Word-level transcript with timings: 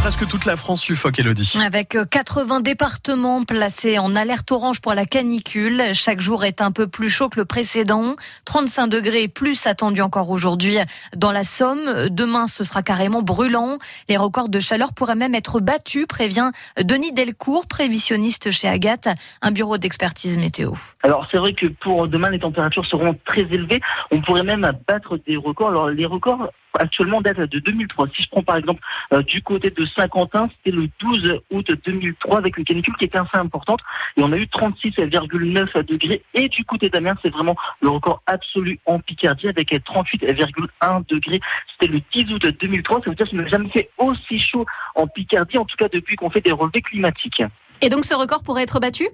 presque 0.00 0.28
toute 0.28 0.44
la 0.44 0.56
France 0.56 0.80
suffoque, 0.80 1.18
Elodie. 1.18 1.58
Avec 1.64 1.96
80 2.10 2.60
départements 2.60 3.44
placés 3.44 3.98
en 3.98 4.14
alerte 4.14 4.50
orange 4.52 4.80
pour 4.80 4.94
la 4.94 5.04
canicule, 5.04 5.82
chaque 5.92 6.20
jour 6.20 6.44
est 6.44 6.60
un 6.60 6.70
peu 6.70 6.86
plus 6.86 7.08
chaud 7.08 7.28
que 7.28 7.40
le 7.40 7.44
précédent. 7.44 8.14
35 8.44 8.86
degrés 8.86 9.28
plus 9.28 9.66
attendu 9.66 10.00
encore 10.00 10.30
aujourd'hui 10.30 10.78
dans 11.16 11.32
la 11.32 11.42
Somme. 11.42 12.08
Demain, 12.10 12.46
ce 12.46 12.64
sera 12.64 12.82
carrément 12.82 13.22
brûlant. 13.22 13.78
Les 14.08 14.16
records 14.16 14.48
de 14.48 14.60
chaleur 14.60 14.92
pourraient 14.92 15.16
même 15.16 15.34
être 15.34 15.60
battus, 15.60 16.06
prévient 16.06 16.50
Denis 16.80 17.12
Delcourt, 17.12 17.66
prévisionniste 17.66 18.50
chez 18.50 18.68
Agathe, 18.68 19.08
un 19.42 19.50
bureau 19.50 19.78
d'expertise 19.78 20.38
météo. 20.38 20.72
Alors 21.02 21.26
c'est 21.30 21.38
vrai 21.38 21.52
que 21.54 21.66
pour 21.66 22.08
demain, 22.08 22.30
les 22.30 22.40
températures 22.40 22.86
seront 22.86 23.16
très 23.26 23.42
élevées. 23.42 23.80
On 24.10 24.22
pourrait 24.22 24.44
même 24.44 24.70
battre 24.86 25.18
des 25.26 25.36
records. 25.36 25.68
Alors 25.68 25.88
les 25.88 26.06
records 26.06 26.50
actuellement 26.78 27.20
date 27.20 27.40
de 27.40 27.58
2003. 27.58 28.08
Si 28.14 28.22
je 28.22 28.28
prends 28.28 28.42
par 28.42 28.56
exemple 28.56 28.80
euh, 29.12 29.22
du 29.22 29.42
côté 29.42 29.70
de 29.70 29.84
Saint-Quentin, 29.96 30.48
c'était 30.56 30.76
le 30.76 30.88
12 31.00 31.40
août 31.50 31.70
2003 31.84 32.38
avec 32.38 32.56
une 32.56 32.64
canicule 32.64 32.94
qui 32.96 33.04
était 33.04 33.18
assez 33.18 33.36
importante 33.36 33.80
et 34.16 34.22
on 34.22 34.32
a 34.32 34.36
eu 34.36 34.44
36,9 34.44 35.84
degrés. 35.84 36.22
Et 36.34 36.48
du 36.48 36.64
côté 36.64 36.88
d'Amiens, 36.88 37.16
c'est 37.22 37.30
vraiment 37.30 37.56
le 37.80 37.90
record 37.90 38.22
absolu 38.26 38.78
en 38.86 39.00
Picardie 39.00 39.48
avec 39.48 39.72
38,1 39.72 41.06
degrés. 41.08 41.40
C'était 41.72 41.92
le 41.92 42.00
10 42.12 42.32
août 42.32 42.46
2003. 42.60 43.00
Ça 43.02 43.10
veut 43.10 43.16
dire 43.16 43.28
qu'on 43.28 43.36
n'a 43.36 43.48
jamais 43.48 43.68
fait 43.70 43.90
aussi 43.98 44.38
chaud 44.38 44.66
en 44.94 45.06
Picardie, 45.06 45.58
en 45.58 45.64
tout 45.64 45.76
cas 45.76 45.88
depuis 45.88 46.16
qu'on 46.16 46.30
fait 46.30 46.40
des 46.40 46.52
relevés 46.52 46.82
climatiques. 46.82 47.42
Et 47.80 47.88
donc 47.88 48.04
ce 48.04 48.14
record 48.14 48.42
pourrait 48.42 48.62
être 48.62 48.80
battu? 48.80 49.08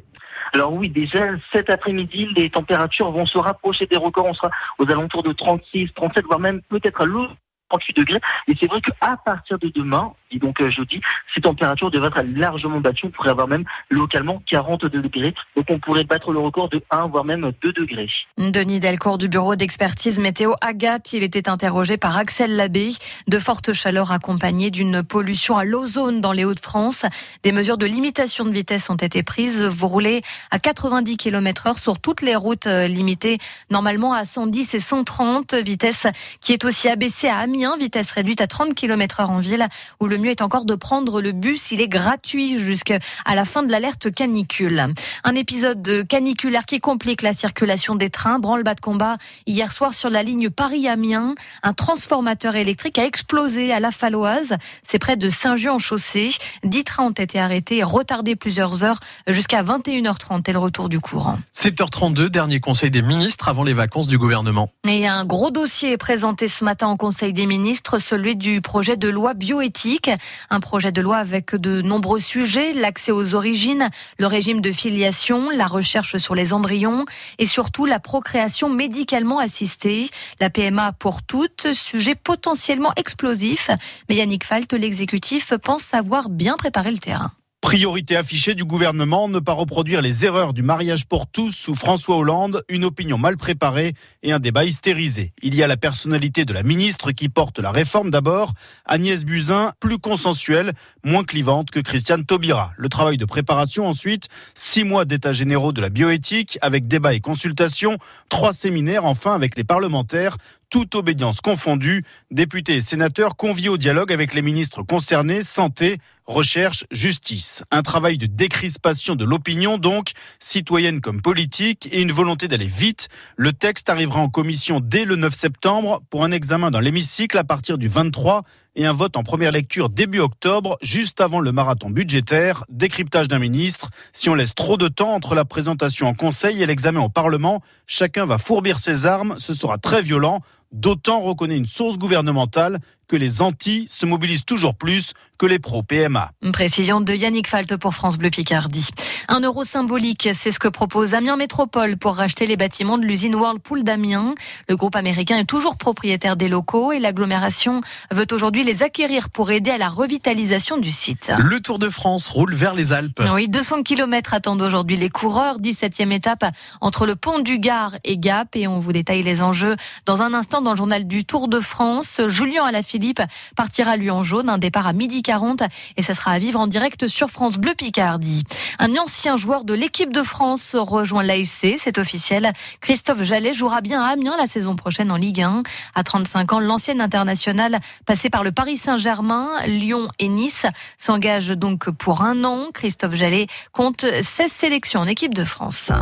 Alors 0.52 0.72
oui, 0.72 0.88
déjà 0.88 1.20
cet 1.52 1.68
après-midi, 1.70 2.28
les 2.36 2.50
températures 2.50 3.10
vont 3.10 3.26
se 3.26 3.38
rapprocher 3.38 3.86
des 3.86 3.96
records. 3.96 4.26
On 4.26 4.34
sera 4.34 4.50
aux 4.78 4.90
alentours 4.90 5.22
de 5.22 5.32
36, 5.32 5.92
37, 5.94 6.24
voire 6.26 6.38
même 6.38 6.62
peut-être 6.62 7.00
à 7.02 7.04
l'autre 7.04 7.34
38 7.68 7.96
degrés. 7.96 8.20
Et 8.48 8.54
c'est 8.58 8.66
vrai 8.66 8.80
qu'à 8.80 9.16
partir 9.16 9.58
de 9.58 9.68
demain, 9.68 10.12
et 10.34 10.38
donc 10.38 10.60
euh, 10.60 10.70
jeudi, 10.70 11.00
ces 11.34 11.40
températures 11.40 11.90
devraient 11.90 12.08
être 12.08 12.22
largement 12.36 12.80
battues. 12.80 13.06
On 13.06 13.10
pourrait 13.10 13.30
avoir 13.30 13.48
même 13.48 13.64
localement 13.90 14.42
42 14.46 14.88
degrés. 14.88 15.34
Donc 15.56 15.66
on 15.68 15.78
pourrait 15.78 16.04
battre 16.04 16.32
le 16.32 16.40
record 16.40 16.68
de 16.68 16.82
1, 16.90 17.06
voire 17.08 17.24
même 17.24 17.52
2 17.62 17.72
degrés. 17.72 18.08
Denis 18.38 18.80
Delcourt 18.80 19.18
du 19.18 19.28
bureau 19.28 19.56
d'expertise 19.56 20.18
météo 20.18 20.52
Agathe, 20.60 21.12
il 21.12 21.22
était 21.22 21.48
interrogé 21.48 21.96
par 21.96 22.16
Axel 22.16 22.56
Labbé. 22.56 22.92
De 23.28 23.38
fortes 23.38 23.72
chaleurs 23.72 24.12
accompagnées 24.12 24.70
d'une 24.70 25.02
pollution 25.02 25.56
à 25.56 25.64
l'ozone 25.64 26.20
dans 26.20 26.32
les 26.32 26.44
Hauts-de-France. 26.44 27.04
Des 27.42 27.52
mesures 27.52 27.78
de 27.78 27.86
limitation 27.86 28.44
de 28.44 28.50
vitesse 28.50 28.90
ont 28.90 28.96
été 28.96 29.22
prises. 29.22 29.62
Vous 29.62 29.88
roulez 29.88 30.22
à 30.50 30.58
90 30.58 31.16
km 31.16 31.68
heure 31.68 31.78
sur 31.78 32.00
toutes 32.00 32.22
les 32.22 32.36
routes 32.36 32.66
euh, 32.66 32.86
limitées 32.86 33.38
normalement 33.70 34.12
à 34.12 34.24
110 34.24 34.74
et 34.74 34.78
130. 34.78 35.54
Vitesse 35.54 36.06
qui 36.40 36.52
est 36.52 36.64
aussi 36.64 36.88
abaissée 36.88 37.28
à 37.28 37.38
Amiens, 37.38 37.76
vitesse 37.76 38.10
réduite 38.10 38.40
à 38.40 38.46
30 38.46 38.74
km 38.74 39.20
heure 39.20 39.30
en 39.30 39.40
ville 39.40 39.66
où 40.00 40.06
le 40.06 40.16
mieux 40.24 40.30
est 40.30 40.42
encore 40.42 40.64
de 40.64 40.74
prendre 40.74 41.20
le 41.20 41.32
bus. 41.32 41.70
Il 41.70 41.80
est 41.80 41.88
gratuit 41.88 42.58
jusqu'à 42.58 42.98
la 43.32 43.44
fin 43.44 43.62
de 43.62 43.70
l'alerte 43.70 44.12
canicule. 44.12 44.86
Un 45.22 45.34
épisode 45.34 46.06
caniculaire 46.08 46.64
qui 46.64 46.80
complique 46.80 47.22
la 47.22 47.32
circulation 47.32 47.94
des 47.94 48.10
trains. 48.10 48.38
Branle-bas 48.38 48.74
de 48.74 48.80
combat 48.80 49.18
hier 49.46 49.70
soir 49.70 49.92
sur 49.92 50.10
la 50.10 50.22
ligne 50.22 50.50
Paris-Amiens. 50.50 51.34
Un 51.62 51.72
transformateur 51.72 52.56
électrique 52.56 52.98
a 52.98 53.04
explosé 53.04 53.72
à 53.72 53.80
la 53.80 53.90
Faloise. 53.90 54.56
C'est 54.82 54.98
près 54.98 55.16
de 55.16 55.28
Saint-Jean-en-Chaussée. 55.28 56.30
Dix 56.64 56.84
trains 56.84 57.04
ont 57.04 57.10
été 57.10 57.38
arrêtés 57.38 57.78
et 57.78 57.84
retardés 57.84 58.34
plusieurs 58.34 58.82
heures 58.82 59.00
jusqu'à 59.26 59.62
21h30 59.62 60.48
et 60.48 60.52
le 60.52 60.58
retour 60.58 60.88
du 60.88 61.00
courant. 61.00 61.38
7h32, 61.54 62.28
dernier 62.28 62.60
conseil 62.60 62.90
des 62.90 63.02
ministres 63.02 63.48
avant 63.48 63.62
les 63.64 63.74
vacances 63.74 64.08
du 64.08 64.16
gouvernement. 64.16 64.70
Et 64.88 65.06
un 65.06 65.24
gros 65.26 65.50
dossier 65.50 65.92
est 65.92 65.98
présenté 65.98 66.48
ce 66.48 66.64
matin 66.64 66.86
en 66.86 66.96
conseil 66.96 67.32
des 67.32 67.46
ministres, 67.46 67.98
celui 67.98 68.36
du 68.36 68.62
projet 68.62 68.96
de 68.96 69.08
loi 69.08 69.34
bioéthique. 69.34 70.10
Un 70.50 70.60
projet 70.60 70.92
de 70.92 71.00
loi 71.00 71.16
avec 71.16 71.54
de 71.54 71.82
nombreux 71.82 72.18
sujets, 72.18 72.72
l'accès 72.72 73.12
aux 73.12 73.34
origines, 73.34 73.90
le 74.18 74.26
régime 74.26 74.60
de 74.60 74.72
filiation, 74.72 75.50
la 75.50 75.66
recherche 75.66 76.16
sur 76.16 76.34
les 76.34 76.52
embryons 76.52 77.04
et 77.38 77.46
surtout 77.46 77.86
la 77.86 78.00
procréation 78.00 78.68
médicalement 78.68 79.38
assistée. 79.38 80.08
La 80.40 80.50
PMA 80.50 80.92
pour 80.92 81.22
toutes, 81.22 81.72
sujet 81.72 82.14
potentiellement 82.14 82.92
explosif. 82.96 83.70
Mais 84.08 84.16
Yannick 84.16 84.44
Falt, 84.44 84.72
l'exécutif, 84.72 85.54
pense 85.62 85.94
avoir 85.94 86.28
bien 86.28 86.56
préparé 86.56 86.90
le 86.90 86.98
terrain. 86.98 87.32
Priorité 87.64 88.14
affichée 88.14 88.54
du 88.54 88.62
gouvernement, 88.66 89.26
ne 89.26 89.38
pas 89.38 89.54
reproduire 89.54 90.02
les 90.02 90.26
erreurs 90.26 90.52
du 90.52 90.62
mariage 90.62 91.06
pour 91.06 91.26
tous 91.26 91.50
sous 91.50 91.74
François 91.74 92.18
Hollande, 92.18 92.62
une 92.68 92.84
opinion 92.84 93.16
mal 93.16 93.38
préparée 93.38 93.94
et 94.22 94.32
un 94.32 94.38
débat 94.38 94.66
hystérisé. 94.66 95.32
Il 95.42 95.54
y 95.54 95.62
a 95.62 95.66
la 95.66 95.78
personnalité 95.78 96.44
de 96.44 96.52
la 96.52 96.62
ministre 96.62 97.10
qui 97.12 97.30
porte 97.30 97.58
la 97.58 97.72
réforme 97.72 98.10
d'abord, 98.10 98.52
Agnès 98.84 99.24
Buzyn, 99.24 99.72
plus 99.80 99.98
consensuelle, 99.98 100.74
moins 101.04 101.24
clivante 101.24 101.70
que 101.70 101.80
Christiane 101.80 102.26
Taubira. 102.26 102.72
Le 102.76 102.90
travail 102.90 103.16
de 103.16 103.24
préparation 103.24 103.88
ensuite, 103.88 104.28
six 104.54 104.84
mois 104.84 105.06
d'état 105.06 105.32
généraux 105.32 105.72
de 105.72 105.80
la 105.80 105.88
bioéthique 105.88 106.58
avec 106.60 106.86
débat 106.86 107.14
et 107.14 107.20
consultation, 107.20 107.96
trois 108.28 108.52
séminaires 108.52 109.06
enfin 109.06 109.34
avec 109.34 109.56
les 109.56 109.64
parlementaires, 109.64 110.36
toute 110.74 110.96
obédience 110.96 111.40
confondue, 111.40 112.02
députés 112.32 112.74
et 112.74 112.80
sénateurs 112.80 113.36
conviés 113.36 113.68
au 113.68 113.76
dialogue 113.76 114.12
avec 114.12 114.34
les 114.34 114.42
ministres 114.42 114.82
concernés, 114.82 115.44
santé, 115.44 115.98
recherche, 116.26 116.84
justice. 116.90 117.62
Un 117.70 117.82
travail 117.82 118.18
de 118.18 118.26
décrispation 118.26 119.14
de 119.14 119.24
l'opinion 119.24 119.78
donc, 119.78 120.10
citoyenne 120.40 121.00
comme 121.00 121.22
politique, 121.22 121.88
et 121.92 122.00
une 122.00 122.10
volonté 122.10 122.48
d'aller 122.48 122.66
vite. 122.66 123.08
Le 123.36 123.52
texte 123.52 123.88
arrivera 123.88 124.18
en 124.18 124.28
commission 124.28 124.80
dès 124.80 125.04
le 125.04 125.14
9 125.14 125.32
septembre 125.32 126.02
pour 126.10 126.24
un 126.24 126.32
examen 126.32 126.72
dans 126.72 126.80
l'hémicycle 126.80 127.38
à 127.38 127.44
partir 127.44 127.78
du 127.78 127.86
23 127.86 128.42
et 128.76 128.86
un 128.86 128.92
vote 128.92 129.16
en 129.16 129.22
première 129.22 129.52
lecture 129.52 129.88
début 129.88 130.18
octobre, 130.18 130.76
juste 130.82 131.20
avant 131.20 131.38
le 131.38 131.52
marathon 131.52 131.90
budgétaire, 131.90 132.64
décryptage 132.68 133.28
d'un 133.28 133.38
ministre. 133.38 133.90
Si 134.12 134.28
on 134.28 134.34
laisse 134.34 134.54
trop 134.54 134.76
de 134.76 134.88
temps 134.88 135.14
entre 135.14 135.36
la 135.36 135.44
présentation 135.44 136.08
en 136.08 136.14
conseil 136.14 136.62
et 136.62 136.66
l'examen 136.66 137.00
au 137.00 137.08
Parlement, 137.08 137.60
chacun 137.86 138.24
va 138.24 138.38
fourbir 138.38 138.80
ses 138.80 139.06
armes, 139.06 139.36
ce 139.38 139.54
sera 139.54 139.78
très 139.78 140.02
violent. 140.02 140.40
D'autant 140.74 141.20
reconnaît 141.20 141.56
une 141.56 141.66
source 141.66 141.98
gouvernementale 141.98 142.80
que 143.06 143.14
les 143.14 143.42
anti 143.42 143.86
se 143.88 144.06
mobilisent 144.06 144.44
toujours 144.44 144.74
plus 144.74 145.12
que 145.38 145.46
les 145.46 145.58
pro-PMA. 145.58 146.30
Une 146.42 146.52
précision 146.52 147.00
de 147.00 147.12
Yannick 147.12 147.46
Falt 147.48 147.76
pour 147.76 147.94
France 147.94 148.16
Bleu 148.16 148.30
Picardie. 148.30 148.88
Un 149.28 149.40
euro 149.40 149.62
symbolique, 149.62 150.28
c'est 150.32 150.50
ce 150.50 150.58
que 150.58 150.68
propose 150.68 151.14
Amiens 151.14 151.36
Métropole 151.36 151.96
pour 151.96 152.16
racheter 152.16 152.46
les 152.46 152.56
bâtiments 152.56 152.98
de 152.98 153.04
l'usine 153.04 153.34
Whirlpool 153.34 153.84
d'Amiens. 153.84 154.34
Le 154.68 154.76
groupe 154.76 154.96
américain 154.96 155.36
est 155.36 155.44
toujours 155.44 155.76
propriétaire 155.76 156.36
des 156.36 156.48
locaux 156.48 156.92
et 156.92 156.98
l'agglomération 156.98 157.80
veut 158.10 158.26
aujourd'hui 158.32 158.64
les 158.64 158.82
acquérir 158.82 159.30
pour 159.30 159.50
aider 159.50 159.70
à 159.70 159.78
la 159.78 159.88
revitalisation 159.88 160.78
du 160.78 160.90
site. 160.90 161.30
Le 161.38 161.60
Tour 161.60 161.78
de 161.78 161.90
France 161.90 162.28
roule 162.28 162.54
vers 162.54 162.74
les 162.74 162.92
Alpes. 162.92 163.22
Oui, 163.32 163.48
200 163.48 163.82
km 163.82 164.34
attendent 164.34 164.62
aujourd'hui 164.62 164.96
les 164.96 165.10
coureurs. 165.10 165.58
17e 165.58 166.10
étape 166.10 166.44
entre 166.80 167.06
le 167.06 167.16
pont 167.16 167.38
du 167.38 167.58
Gard 167.58 167.94
et 168.02 168.18
Gap. 168.18 168.56
Et 168.56 168.66
on 168.66 168.78
vous 168.78 168.92
détaille 168.92 169.22
les 169.22 169.42
enjeux 169.42 169.76
dans 170.06 170.22
un 170.22 170.32
instant 170.32 170.62
dans 170.64 170.72
le 170.72 170.76
journal 170.76 171.06
du 171.06 171.24
Tour 171.24 171.48
de 171.48 171.60
France. 171.60 172.20
Julien 172.26 172.64
Alaphilippe 172.64 173.22
partira 173.54 173.96
lui 173.96 174.10
en 174.10 174.22
jaune. 174.22 174.48
Un 174.48 174.58
départ 174.58 174.86
à 174.86 174.92
midi 174.92 175.22
40 175.22 175.62
et 175.96 176.02
ça 176.02 176.14
sera 176.14 176.32
à 176.32 176.38
vivre 176.38 176.58
en 176.58 176.66
direct 176.66 177.06
sur 177.06 177.28
France 177.28 177.58
Bleu 177.58 177.74
Picardie. 177.74 178.42
Un 178.78 178.96
ancien 178.96 179.36
joueur 179.36 179.64
de 179.64 179.74
l'équipe 179.74 180.12
de 180.12 180.22
France 180.22 180.74
rejoint 180.74 181.22
l'ASC. 181.22 181.76
C'est 181.78 181.98
officiel. 181.98 182.52
Christophe 182.80 183.22
Jallet 183.22 183.52
jouera 183.52 183.80
bien 183.80 184.02
à 184.02 184.08
Amiens 184.08 184.36
la 184.36 184.46
saison 184.46 184.74
prochaine 184.74 185.12
en 185.12 185.16
Ligue 185.16 185.42
1. 185.42 185.62
À 185.94 186.02
35 186.02 186.54
ans, 186.54 186.60
l'ancien 186.60 186.98
international 186.98 187.78
passé 188.06 188.30
par 188.30 188.42
le 188.42 188.50
Paris 188.50 188.76
Saint-Germain, 188.76 189.50
Lyon 189.66 190.08
et 190.18 190.28
Nice 190.28 190.66
s'engage 190.98 191.48
donc 191.48 191.90
pour 191.90 192.22
un 192.22 192.42
an. 192.44 192.70
Christophe 192.72 193.14
Jallet 193.14 193.46
compte 193.72 194.04
16 194.04 194.50
sélections 194.50 195.00
en 195.00 195.06
équipe 195.06 195.34
de 195.34 195.44
France. 195.44 195.92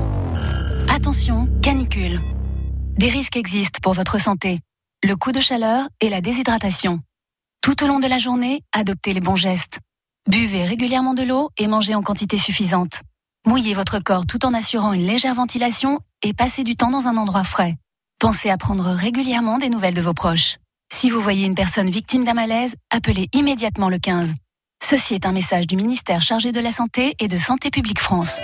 Attention, 0.88 1.48
canicule. 1.62 2.20
Des 2.98 3.08
risques 3.08 3.36
existent 3.36 3.80
pour 3.82 3.94
votre 3.94 4.20
santé. 4.20 4.60
Le 5.02 5.16
coup 5.16 5.32
de 5.32 5.40
chaleur 5.40 5.88
et 6.00 6.10
la 6.10 6.20
déshydratation. 6.20 7.00
Tout 7.62 7.82
au 7.82 7.86
long 7.86 8.00
de 8.00 8.06
la 8.06 8.18
journée, 8.18 8.62
adoptez 8.72 9.14
les 9.14 9.20
bons 9.20 9.34
gestes. 9.34 9.78
Buvez 10.28 10.64
régulièrement 10.64 11.14
de 11.14 11.22
l'eau 11.22 11.50
et 11.56 11.68
mangez 11.68 11.94
en 11.94 12.02
quantité 12.02 12.36
suffisante. 12.36 13.00
Mouillez 13.46 13.74
votre 13.74 13.98
corps 13.98 14.26
tout 14.26 14.44
en 14.44 14.54
assurant 14.54 14.92
une 14.92 15.06
légère 15.06 15.34
ventilation 15.34 16.00
et 16.22 16.34
passez 16.34 16.64
du 16.64 16.76
temps 16.76 16.90
dans 16.90 17.08
un 17.08 17.16
endroit 17.16 17.44
frais. 17.44 17.76
Pensez 18.20 18.50
à 18.50 18.58
prendre 18.58 18.84
régulièrement 18.84 19.58
des 19.58 19.70
nouvelles 19.70 19.94
de 19.94 20.02
vos 20.02 20.14
proches. 20.14 20.58
Si 20.92 21.08
vous 21.08 21.20
voyez 21.20 21.46
une 21.46 21.54
personne 21.54 21.90
victime 21.90 22.24
d'un 22.24 22.34
malaise, 22.34 22.76
appelez 22.90 23.28
immédiatement 23.32 23.88
le 23.88 23.98
15. 23.98 24.34
Ceci 24.84 25.14
est 25.14 25.26
un 25.26 25.32
message 25.32 25.66
du 25.66 25.76
ministère 25.76 26.20
chargé 26.20 26.52
de 26.52 26.60
la 26.60 26.70
Santé 26.70 27.14
et 27.18 27.26
de 27.26 27.38
Santé 27.38 27.70
publique 27.70 28.00
France. 28.00 28.38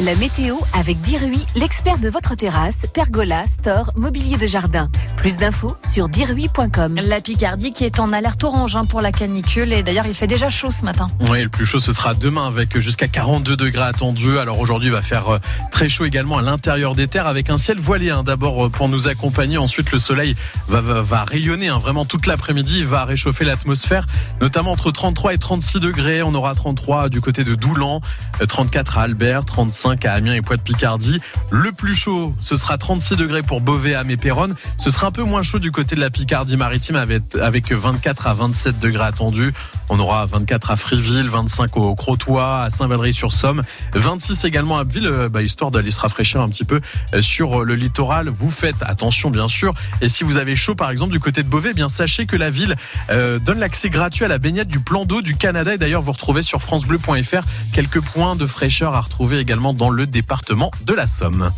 La 0.00 0.16
météo 0.16 0.56
avec 0.72 1.00
Dirui, 1.02 1.46
l'expert 1.54 1.98
de 1.98 2.08
votre 2.08 2.34
terrasse, 2.34 2.84
pergola, 2.92 3.46
store, 3.46 3.92
mobilier 3.94 4.36
de 4.36 4.48
jardin. 4.48 4.90
Plus 5.16 5.36
d'infos 5.36 5.76
sur 5.84 6.08
dirui.com. 6.08 6.96
La 6.96 7.20
Picardie 7.20 7.72
qui 7.72 7.84
est 7.84 8.00
en 8.00 8.12
alerte 8.12 8.42
orange 8.42 8.74
hein, 8.74 8.84
pour 8.86 9.00
la 9.00 9.12
canicule 9.12 9.72
et 9.72 9.84
d'ailleurs 9.84 10.06
il 10.08 10.14
fait 10.14 10.26
déjà 10.26 10.50
chaud 10.50 10.72
ce 10.72 10.84
matin. 10.84 11.12
Oui, 11.30 11.44
le 11.44 11.48
plus 11.48 11.64
chaud 11.64 11.78
ce 11.78 11.92
sera 11.92 12.14
demain 12.14 12.44
avec 12.44 12.76
jusqu'à 12.76 13.06
42 13.06 13.56
degrés 13.56 13.84
attendus. 13.84 14.36
Alors 14.36 14.58
aujourd'hui 14.58 14.88
il 14.88 14.92
va 14.92 15.00
faire 15.00 15.28
euh, 15.28 15.38
très 15.70 15.88
chaud 15.88 16.04
également 16.04 16.38
à 16.38 16.42
l'intérieur 16.42 16.96
des 16.96 17.06
terres 17.06 17.28
avec 17.28 17.48
un 17.48 17.56
ciel 17.56 17.78
voilé 17.78 18.10
hein, 18.10 18.24
d'abord 18.24 18.66
euh, 18.66 18.68
pour 18.70 18.88
nous 18.88 19.06
accompagner. 19.06 19.58
Ensuite 19.58 19.92
le 19.92 20.00
soleil 20.00 20.34
va, 20.66 20.80
va, 20.80 21.02
va 21.02 21.22
rayonner 21.22 21.68
hein, 21.68 21.78
vraiment 21.78 22.04
toute 22.04 22.26
l'après-midi. 22.26 22.80
Il 22.80 22.86
va 22.86 23.04
réchauffer 23.04 23.44
l'atmosphère, 23.44 24.08
notamment 24.40 24.72
entre 24.72 24.90
33 24.90 25.34
et 25.34 25.38
36 25.38 25.78
degrés. 25.78 26.24
On 26.24 26.34
aura 26.34 26.56
33 26.56 27.10
du 27.10 27.20
côté 27.20 27.44
de 27.44 27.54
Doulan, 27.54 28.00
34 28.46 28.98
euh, 28.98 29.00
à 29.00 29.04
Albert, 29.04 29.44
35 29.44 29.83
à 29.84 30.12
Amiens 30.12 30.34
et 30.34 30.40
Poix-de-Picardie. 30.40 31.20
Le 31.50 31.70
plus 31.70 31.94
chaud, 31.94 32.34
ce 32.40 32.56
sera 32.56 32.78
36 32.78 33.16
degrés 33.16 33.42
pour 33.42 33.60
Beauvais, 33.60 33.94
Am 33.94 34.10
et 34.10 34.16
Péronne. 34.16 34.54
Ce 34.78 34.90
sera 34.90 35.08
un 35.08 35.10
peu 35.10 35.22
moins 35.22 35.42
chaud 35.42 35.58
du 35.58 35.72
côté 35.72 35.94
de 35.94 36.00
la 36.00 36.10
Picardie 36.10 36.56
maritime 36.56 36.96
avec, 36.96 37.22
avec 37.40 37.70
24 37.70 38.26
à 38.26 38.34
27 38.34 38.78
degrés 38.78 39.04
attendus. 39.04 39.52
On 39.90 40.00
aura 40.00 40.24
24 40.24 40.70
à 40.70 40.76
Friville, 40.76 41.28
25 41.28 41.76
au 41.76 41.94
Crotoy, 41.94 42.40
à 42.40 42.70
Saint-Valery-sur-Somme, 42.70 43.62
26 43.94 44.44
également 44.44 44.78
à 44.78 44.80
Abbeville, 44.80 45.06
euh, 45.06 45.28
bah, 45.28 45.42
histoire 45.42 45.70
d'aller 45.70 45.90
se 45.90 46.00
rafraîchir 46.00 46.40
un 46.40 46.48
petit 46.48 46.64
peu 46.64 46.80
euh, 47.12 47.20
sur 47.20 47.64
le 47.64 47.74
littoral. 47.74 48.30
Vous 48.30 48.50
faites 48.50 48.82
attention 48.82 49.30
bien 49.30 49.48
sûr. 49.48 49.74
Et 50.00 50.08
si 50.08 50.24
vous 50.24 50.38
avez 50.38 50.56
chaud 50.56 50.74
par 50.74 50.90
exemple 50.90 51.12
du 51.12 51.20
côté 51.20 51.42
de 51.42 51.48
Beauvais, 51.48 51.70
eh 51.72 51.74
bien 51.74 51.88
sachez 51.88 52.24
que 52.24 52.36
la 52.36 52.48
ville 52.48 52.74
euh, 53.10 53.38
donne 53.38 53.58
l'accès 53.58 53.90
gratuit 53.90 54.24
à 54.24 54.28
la 54.28 54.38
baignade 54.38 54.68
du 54.68 54.80
plan 54.80 55.04
d'eau 55.04 55.20
du 55.20 55.36
Canada. 55.36 55.74
Et 55.74 55.78
d'ailleurs, 55.78 56.02
vous 56.02 56.12
retrouvez 56.12 56.42
sur 56.42 56.62
francebleu.fr 56.62 57.42
quelques 57.72 58.00
points 58.00 58.36
de 58.36 58.46
fraîcheur 58.46 58.94
à 58.94 59.00
retrouver 59.00 59.38
également 59.38 59.73
dans 59.74 59.90
le 59.90 60.06
département 60.06 60.70
de 60.84 60.94
la 60.94 61.06
Somme. 61.06 61.50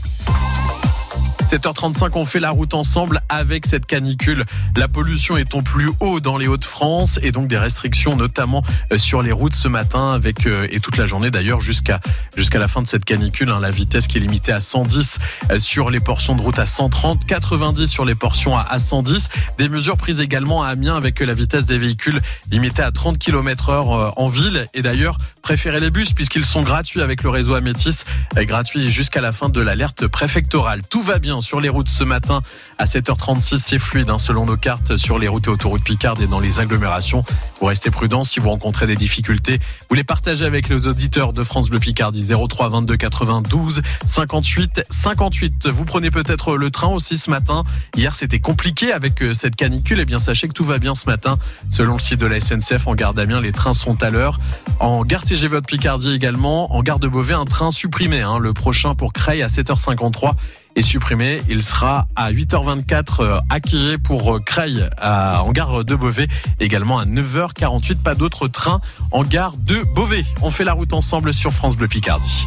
7h35, 1.46 2.10
on 2.14 2.24
fait 2.24 2.40
la 2.40 2.50
route 2.50 2.74
ensemble 2.74 3.22
avec 3.28 3.66
cette 3.66 3.86
canicule. 3.86 4.44
La 4.76 4.88
pollution 4.88 5.36
est 5.36 5.54
au 5.54 5.62
plus 5.62 5.90
haut 6.00 6.18
dans 6.18 6.38
les 6.38 6.48
Hauts-de-France 6.48 7.20
et 7.22 7.30
donc 7.30 7.46
des 7.46 7.56
restrictions 7.56 8.16
notamment 8.16 8.64
euh, 8.92 8.98
sur 8.98 9.22
les 9.22 9.30
routes 9.30 9.54
ce 9.54 9.68
matin 9.68 10.12
avec 10.12 10.44
euh, 10.44 10.66
et 10.72 10.80
toute 10.80 10.96
la 10.96 11.06
journée 11.06 11.30
d'ailleurs 11.30 11.60
jusqu'à 11.60 12.00
jusqu'à 12.36 12.58
la 12.58 12.66
fin 12.66 12.82
de 12.82 12.88
cette 12.88 13.04
canicule. 13.04 13.50
Hein, 13.50 13.60
la 13.60 13.70
vitesse 13.70 14.08
qui 14.08 14.18
est 14.18 14.20
limitée 14.20 14.50
à 14.50 14.60
110 14.60 15.18
euh, 15.52 15.60
sur 15.60 15.88
les 15.90 16.00
portions 16.00 16.34
de 16.34 16.42
route 16.42 16.58
à 16.58 16.66
130, 16.66 17.26
90 17.26 17.86
sur 17.86 18.04
les 18.04 18.16
portions 18.16 18.58
à 18.58 18.78
110. 18.80 19.28
Des 19.56 19.68
mesures 19.68 19.98
prises 19.98 20.20
également 20.20 20.64
à 20.64 20.70
Amiens 20.70 20.96
avec 20.96 21.20
la 21.20 21.34
vitesse 21.34 21.66
des 21.66 21.78
véhicules 21.78 22.20
limitée 22.50 22.82
à 22.82 22.90
30 22.90 23.18
km 23.18 23.68
heure 23.68 24.18
en 24.18 24.26
ville 24.26 24.66
et 24.74 24.82
d'ailleurs 24.82 25.16
préférez 25.42 25.78
les 25.78 25.90
bus 25.90 26.12
puisqu'ils 26.12 26.44
sont 26.44 26.62
gratuits 26.62 27.02
avec 27.02 27.22
le 27.22 27.30
réseau 27.30 27.54
Amétis, 27.54 28.02
gratuit 28.34 28.90
jusqu'à 28.90 29.20
la 29.20 29.30
fin 29.30 29.48
de 29.48 29.60
l'alerte 29.60 30.08
préfectorale. 30.08 30.82
Tout 30.88 31.02
va 31.02 31.20
bien 31.20 31.35
sur 31.40 31.60
les 31.60 31.68
routes 31.68 31.88
ce 31.88 32.04
matin 32.04 32.42
à 32.78 32.84
7h36. 32.84 33.58
C'est 33.58 33.78
fluide 33.78 34.10
hein, 34.10 34.18
selon 34.18 34.46
nos 34.46 34.56
cartes 34.56 34.96
sur 34.96 35.18
les 35.18 35.28
routes 35.28 35.46
et 35.46 35.50
autoroutes 35.50 35.84
Picard 35.84 36.20
et 36.20 36.26
dans 36.26 36.40
les 36.40 36.60
agglomérations. 36.60 37.24
Vous 37.60 37.66
restez 37.66 37.90
prudent 37.90 38.24
si 38.24 38.40
vous 38.40 38.50
rencontrez 38.50 38.86
des 38.86 38.96
difficultés. 38.96 39.58
Vous 39.88 39.96
les 39.96 40.04
partagez 40.04 40.44
avec 40.44 40.68
les 40.68 40.86
auditeurs 40.86 41.32
de 41.32 41.42
France 41.42 41.70
Bleu 41.70 41.78
Picardie 41.78 42.26
03 42.48 42.68
22 42.68 42.96
92 42.96 43.82
58 44.06 44.82
58. 44.90 45.68
Vous 45.68 45.84
prenez 45.84 46.10
peut-être 46.10 46.56
le 46.56 46.70
train 46.70 46.88
aussi 46.88 47.18
ce 47.18 47.30
matin. 47.30 47.62
Hier 47.96 48.14
c'était 48.14 48.40
compliqué 48.40 48.92
avec 48.92 49.22
euh, 49.22 49.34
cette 49.34 49.56
canicule. 49.56 50.00
Eh 50.00 50.04
bien 50.04 50.18
sachez 50.18 50.48
que 50.48 50.52
tout 50.52 50.64
va 50.64 50.78
bien 50.78 50.94
ce 50.94 51.06
matin. 51.06 51.38
Selon 51.70 51.94
le 51.94 52.00
site 52.00 52.20
de 52.20 52.26
la 52.26 52.40
SNCF 52.40 52.86
en 52.86 52.94
gare 52.94 53.14
d'Amiens, 53.14 53.40
les 53.40 53.52
trains 53.52 53.74
sont 53.74 54.02
à 54.02 54.10
l'heure. 54.10 54.38
En 54.80 55.04
gare 55.04 55.24
TGV 55.24 55.60
de 55.60 55.66
Picardie 55.66 56.12
également. 56.12 56.74
En 56.74 56.82
gare 56.82 56.98
de 56.98 57.08
Beauvais, 57.08 57.34
un 57.34 57.44
train 57.44 57.70
supprimé. 57.70 58.22
Hein, 58.22 58.38
le 58.38 58.52
prochain 58.52 58.94
pour 58.94 59.12
Creil 59.12 59.42
à 59.42 59.48
7h53 59.48 60.34
est 60.76 60.82
supprimé. 60.82 61.40
Il 61.48 61.62
sera 61.62 62.06
à 62.14 62.30
8h24 62.30 63.22
euh, 63.22 63.40
à 63.50 63.60
Quillet 63.60 63.98
pour 63.98 64.36
euh, 64.36 64.40
Creil 64.40 64.88
en 65.00 65.50
gare 65.52 65.84
de 65.84 65.94
Beauvais. 65.94 66.28
Également 66.60 66.98
à 66.98 67.04
9h48, 67.04 67.96
pas 67.96 68.14
d'autres 68.14 68.48
trains 68.48 68.80
en 69.10 69.22
gare 69.22 69.56
de 69.56 69.82
Beauvais. 69.94 70.24
On 70.42 70.50
fait 70.50 70.64
la 70.64 70.72
route 70.72 70.92
ensemble 70.92 71.34
sur 71.34 71.52
France 71.52 71.76
Bleu 71.76 71.88
Picardie. 71.88 72.46